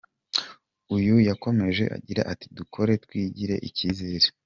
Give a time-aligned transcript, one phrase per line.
[0.95, 4.27] Uyu yakomeje agira ati “Dukore, twigirire icyizere.